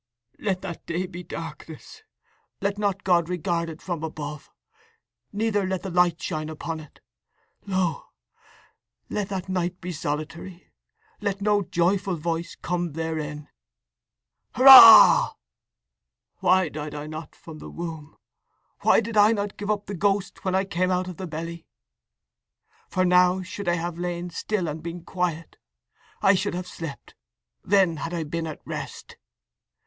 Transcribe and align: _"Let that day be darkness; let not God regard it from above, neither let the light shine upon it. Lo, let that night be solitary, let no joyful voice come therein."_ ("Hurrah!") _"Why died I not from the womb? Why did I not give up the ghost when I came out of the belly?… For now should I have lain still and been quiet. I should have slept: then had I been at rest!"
_"Let 0.39 0.61
that 0.63 0.83
day 0.87 1.05
be 1.05 1.21
darkness; 1.21 2.01
let 2.59 2.79
not 2.79 3.03
God 3.03 3.29
regard 3.29 3.69
it 3.69 3.83
from 3.83 4.03
above, 4.03 4.49
neither 5.31 5.63
let 5.63 5.83
the 5.83 5.91
light 5.91 6.19
shine 6.19 6.49
upon 6.49 6.79
it. 6.79 7.01
Lo, 7.67 8.07
let 9.11 9.29
that 9.29 9.47
night 9.47 9.79
be 9.79 9.91
solitary, 9.91 10.71
let 11.21 11.39
no 11.39 11.61
joyful 11.61 12.15
voice 12.15 12.55
come 12.63 12.93
therein."_ 12.93 13.49
("Hurrah!") 14.55 15.33
_"Why 16.41 16.67
died 16.69 16.95
I 16.95 17.05
not 17.05 17.35
from 17.35 17.59
the 17.59 17.69
womb? 17.69 18.17
Why 18.81 19.01
did 19.01 19.15
I 19.15 19.33
not 19.33 19.55
give 19.55 19.69
up 19.69 19.85
the 19.85 19.93
ghost 19.93 20.43
when 20.43 20.55
I 20.55 20.65
came 20.65 20.89
out 20.89 21.09
of 21.09 21.17
the 21.17 21.27
belly?… 21.27 21.67
For 22.89 23.05
now 23.05 23.43
should 23.43 23.67
I 23.67 23.75
have 23.75 23.99
lain 23.99 24.31
still 24.31 24.67
and 24.67 24.81
been 24.81 25.05
quiet. 25.05 25.57
I 26.23 26.33
should 26.33 26.55
have 26.55 26.65
slept: 26.65 27.13
then 27.63 27.97
had 27.97 28.15
I 28.15 28.23
been 28.23 28.47
at 28.47 28.65
rest!" 28.65 29.17